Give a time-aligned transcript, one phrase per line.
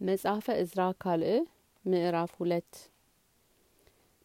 [0.00, 1.30] መጽሐፈ እዝራ ካልዕ
[1.84, 2.72] ምዕራፍ ሁለት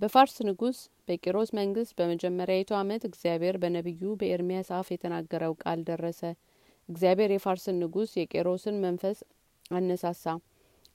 [0.00, 6.20] በፋርስ ንጉስ በቂሮስ መንግስት በመጀመሪያዊቱ ዓመት እግዚአብሔር በነቢዩ በኤርምያስ አፍ የተናገረው ቃል ደረሰ።
[6.88, 9.18] እግዚአብሔር የፋርስን ንጉስ የቄሮስን መንፈስ
[9.70, 10.24] አነሳሳ፣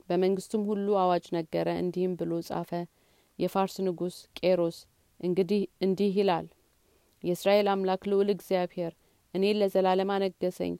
[0.08, 2.72] በመንግስቱም ሁሉ አዋጅ ነገረ፣ እንዲህም ብሎ ጻፈ።
[3.38, 4.78] የፋርስ ንጉስ ቄሮስ
[5.20, 6.48] እንግዲህ እንዲህ ይላል፣
[7.22, 8.92] የእስራኤል አምላክ ልዑል እግዚአብሔር
[9.34, 10.74] እኔን ለዘላለም አነገሰኝ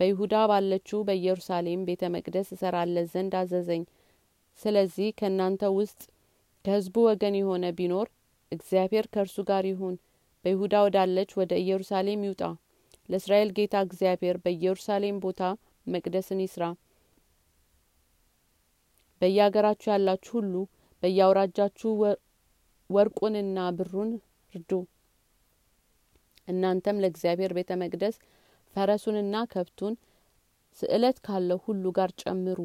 [0.00, 3.82] በይሁዳ ባለችው በኢየሩሳሌም ቤተ መቅደስ እሰራለት ዘንድ አዘዘኝ።
[4.60, 6.00] ስለዚህ ከእናንተ ውስጥ
[6.64, 8.08] ከህዝቡ ወገን የሆነ ቢኖር
[8.52, 9.94] እግዚአብሔር ከእርሱ ጋር ይሁን፣
[10.44, 12.42] በይሁዳ ወዳለች ወደ ኢየሩሳሌም ይውጣ።
[13.08, 15.40] ለእስራኤል ጌታ እግዚአብሔር በኢየሩሳሌም ቦታ
[15.86, 16.64] መቅደስን ይስራ።
[19.20, 20.54] በየአገራችሁ ያላችሁ ሁሉ
[21.02, 21.90] በየአውራጃችሁ
[22.90, 24.10] ወርቁንና ብሩን
[24.54, 24.70] እርዱ።
[26.48, 28.16] እናንተም ለእግዚአብሔር ቤተ መቅደስ
[28.74, 29.94] ፈረሱንና ከብቱን
[30.78, 32.58] ስእለት ካለው ሁሉ ጋር ጨምሩ።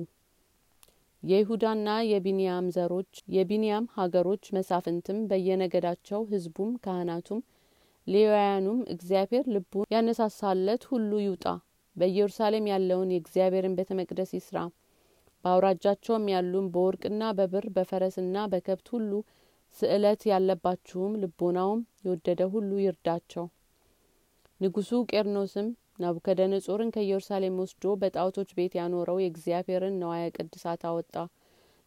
[1.24, 7.42] የይሁዳና የቢንያም ዘሮች የቢንያም ሀገሮች መሳፍንትም በየነገዳቸው ህዝቡም ካህናቱም
[8.08, 11.46] ሌዋውያኑም እግዚአብሔር ልቡን ያነሳሳለት ሁሉ ይውጣ።
[11.96, 14.58] በኢየሩሳሌም ያለውን የእግዚአብሔርን ቤተ መቅደስ ይስራ።
[15.44, 19.12] በአውራጃቸውም ያሉም በወርቅና በብር በፈረስና በከብት ሁሉ
[19.78, 23.46] ስእለት ያለባችሁም ልቦናውም የወደደ ሁሉ ይርዳቸው።
[24.62, 25.68] ንጉሱ ቄርኖስም
[26.00, 31.16] ናቡከደነጾርን ከኢየሩሳሌም ወስዶ በጣዖቶች ቤት ያኖረው የእግዚአብሔርን ነዋየ ቅድሳት አወጣ።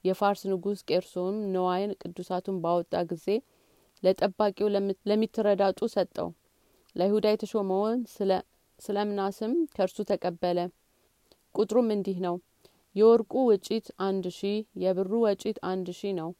[0.05, 3.27] የፋርስ ንጉስ ቄርሶም ነዋየ ቅዱሳቱን ባወጣ ጊዜ
[4.03, 4.69] ለጠባቂው
[5.11, 6.29] ለሚትረዳጡ ሰጠው።
[6.97, 7.99] ለይሁዳ የተሾመውን
[8.79, 10.59] ስለ ምናስም ከእርሱ ተቀበለ።
[11.57, 12.37] ቁጥሩም እንዲህ ነው።
[12.97, 16.31] የወርቁ ወጪት አንድ ሺህ የብሩ ወጪት አንድ ሺህ ነው።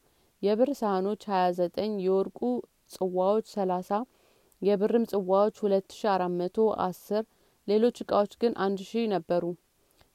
[0.41, 2.39] የብር ሳህኖች ሀያ ዘጠኝ የወርቁ
[2.93, 3.89] ጽዋዎች ሰላሳ
[4.61, 7.23] የብርም ጽዋዎች ሁለት ሺ አራት መቶ አስር
[7.67, 9.43] ሌሎች እቃዎች ግን አንድ ሺህ ነበሩ።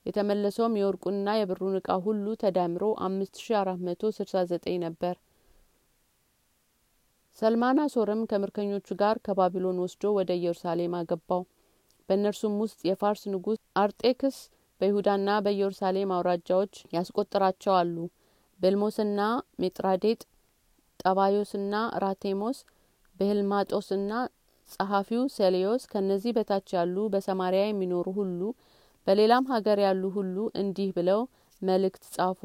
[0.07, 5.15] የተመለሰውም የወርቁንና የብሩን እቃ ሁሉ ተዳምሮ አምስት ሺ አራት መቶ ስልሳ ዘጠኝ ነበር።
[7.39, 11.43] ሰልማና ሶርም ከምርኮኞቹ ጋር ከባቢሎን ወስዶ ወደ ኢየሩሳሌም አገባው።
[12.09, 14.39] በእነርሱም ውስጥ የፋርስ ንጉስ አርጤክስ
[14.81, 17.97] በይሁዳና በኢየሩሳሌም አውራጃዎች ያስቆጠራቸው አሉ።
[18.61, 19.21] ቤልሞስና
[19.61, 20.21] ሜጥራዴጥ፣
[21.01, 22.59] ጠባዮስና ራቴሞስ፣
[23.17, 24.13] ቤልማጦስና
[24.71, 28.41] ጸሐፊው ሴሌዮስ ከነዚህ በታች ያሉ በሰማሪያ የሚኖሩ ሁሉ
[29.07, 31.21] በሌላም ሀገር ያሉ ሁሉ እንዲህ ብለው
[31.63, 32.41] መልእክት ጻፉ።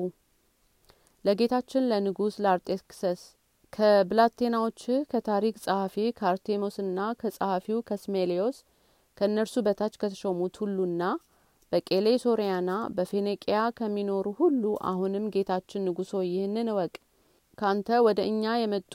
[1.25, 3.21] ለጌታችን ለንጉስ ለአርጤክሰስ
[3.73, 8.57] ከብላቴናዎችህ ከታሪክ ጸሐፊ ከአርቴሞስና ከጸሐፊው ከስሜሌዮስ
[9.17, 11.03] ከእነርሱ በታች ከተሾሙት ሁሉና
[11.71, 16.93] በቄሌ ሶርያና በፌኔቅያ ከሚኖሩ ሁሉ አሁንም ጌታችን ንጉሶ ይህንን እወቅ።
[17.57, 18.93] ካንተ ወደ እኛ የመጡ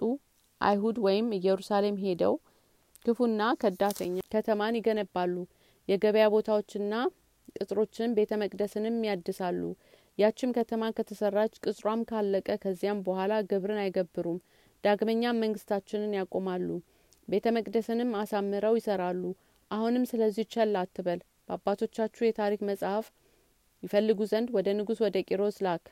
[0.60, 2.34] አይሁድ ወይም ኢየሩሳሌም ሄደው
[3.04, 5.34] ክፉና ከዳተኛ ከተማን ይገነባሉ።
[5.88, 6.94] የገበያ ቦታዎችና
[7.56, 9.60] ቅጥሮችን ቤተ መቅደስንም ያድሳሉ።
[10.18, 14.38] ያችም ከተማ ከተሰራች ቅጽሯም ካለቀ ከዚያም በኋላ ግብርን አይገብሩም።
[14.84, 16.68] ዳግመኛም መንግስታችንን ያቆማሉ።
[17.28, 19.22] ቤተ መቅደስንም አሳምረው ይሰራሉ።
[19.70, 23.06] አሁንም ስለዚህ ቸል አትበል። በአባቶቻችሁ የታሪክ መጽሐፍ
[23.82, 25.84] ይፈልጉ ዘንድ ወደ ንጉስ ወደ ቂሮስ ላክ።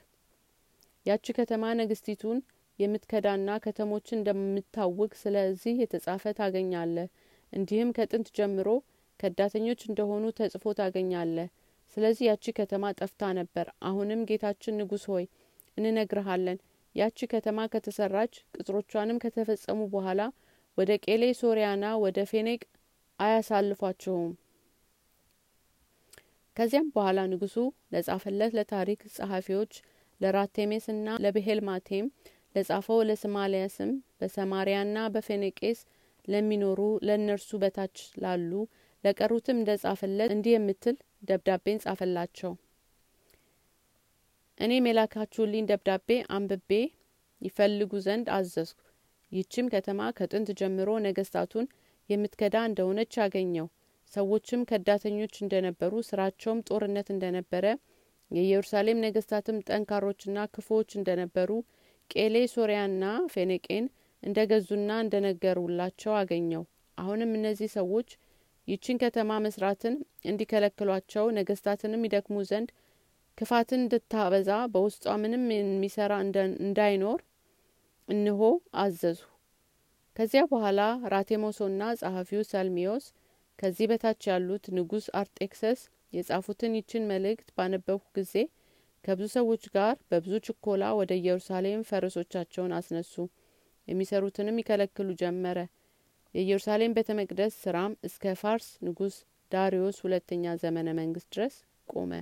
[1.06, 2.38] ያቺ ከተማ ንግስቲቱን
[2.78, 7.09] የምትከዳና ከተሞችን እንደምታውቅ ስለዚህ የተጻፈ ታገኛለህ።
[7.53, 8.69] እንዲህም ከጥንት ጀምሮ
[9.20, 11.48] ከዳተኞች እንደሆኑ ተጽፎ ታገኛለህ።
[11.97, 15.25] ስለዚህ ያቺ ከተማ ጠፍታ ነበር። አሁንም ጌታችን ንጉስ ሆይ
[15.76, 16.59] እንነግርሃለን።
[16.94, 20.20] ያቺ ከተማ ከተሰራች ቅጥሮቿንም ከተፈጸሙ በኋላ
[20.78, 22.60] ወደ ቄሌ ሶርያና ወደ ፌኔቅ
[23.19, 24.32] አያሳልፏቸውም።
[26.56, 27.56] ከዚያም በኋላ ንጉሱ
[27.93, 29.72] ለጻፈለት ለታሪክ ጸሐፊዎች
[30.20, 32.06] ለራቴሜስና ለብሄልማቴም
[32.56, 33.91] ለጻፈው ለስማሊያስም
[34.21, 35.81] በሰማሪያና በፌኔቄስ
[36.25, 38.53] ለሚኖሩ ለእነርሱ በታች ላሉ
[39.05, 40.97] ለቀሩትም እንደ ጻፈለት እንዲህ የምትል
[41.28, 42.53] ደብዳቤን ጻፈላቸው።
[44.61, 46.71] እኔም የላካችሁልኝ ደብዳቤ አንብቤ
[47.43, 48.81] ይፈልጉ ዘንድ አዘዝኩ።
[49.33, 51.67] ይህችም ከተማ ከጥንት ጀምሮ ነገስታቱን
[52.09, 53.67] የምትከዳ እንደሆነች አገኘው።
[54.12, 57.65] ሰዎችም ከዳተኞች እንደነበሩ፣ ስራቸውም ጦርነት እንደነበረ፣
[58.31, 61.50] የኢየሩሳሌም ነገስታትም ጠንካሮችና ክፉዎች እንደነበሩ
[62.11, 63.85] ቄሌ ሶርያና ፌኔቄን
[64.23, 66.62] እንደ ገዙና እንደ ነገሩላቸው አገኘው።
[66.99, 68.08] አሁንም እነዚህ ሰዎች
[68.69, 69.94] ይችን ከተማ መስራትን
[70.31, 72.70] እንዲከለክሏቸው ነገስታትንም ይደክሙ ዘንድ
[73.38, 76.12] ክፋትን እንድታበዛ በውስጧ ምንም የሚሰራ
[76.62, 77.20] እንዳይኖር
[78.09, 78.41] እንሆ
[78.81, 79.20] አዘዙ።
[80.17, 80.81] ከዚያ በኋላ
[81.14, 83.06] ራቴሞሶና ጸሐፊው ሰልሚዮስ
[83.59, 85.81] ከዚህ በታች ያሉት ንጉስ አርጤክሰስ
[86.12, 88.35] የጻፉትን ይችን መልእክት ባነበብኩ ጊዜ
[89.06, 93.14] ከብዙ ሰዎች ጋር በብዙ ችኮላ ወደ ኢየሩሳሌም ፈረሶቻቸውን አስነሱ።
[93.88, 95.58] የሚሰሩትንም ይከለክሉ ጀመረ።
[96.35, 99.17] የኢየሩሳሌም ቤተ መቅደስ ስራም እስከ ፋርስ ንጉስ
[99.53, 101.55] ዳሪዮስ ሁለተኛ ዘመነ መንግስት ድረስ
[101.88, 102.12] ቆመ።